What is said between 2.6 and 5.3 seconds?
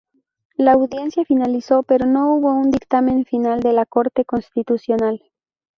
dictamen final de la Corte Constitucional.